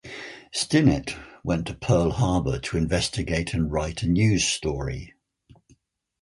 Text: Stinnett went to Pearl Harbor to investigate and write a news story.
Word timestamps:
Stinnett 0.51 1.15
went 1.43 1.67
to 1.67 1.75
Pearl 1.75 2.09
Harbor 2.09 2.57
to 2.57 2.75
investigate 2.75 3.53
and 3.53 3.71
write 3.71 4.01
a 4.01 4.07
news 4.07 4.47
story. 4.47 5.13